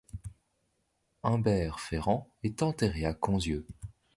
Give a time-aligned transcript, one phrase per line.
[1.21, 3.67] Humbert Ferrand est enterré à Conzieu.